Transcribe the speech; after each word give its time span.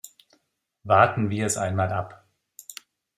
Warten 0.83 1.29
wir 1.29 1.45
es 1.45 1.57
einmal 1.57 1.91
ab. 1.93 2.25